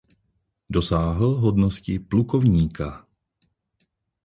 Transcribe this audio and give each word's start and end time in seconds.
Dosáhl 0.69 1.35
hodnosti 1.35 1.99
plukovníka. 1.99 3.07